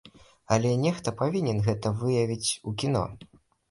[0.55, 3.09] Але нехта павінен гэта выявіць у кіно.